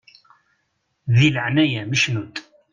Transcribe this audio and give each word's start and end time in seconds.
Di 1.15 1.27
leɛnaya-m 1.35 1.91
cnu-d! 2.01 2.35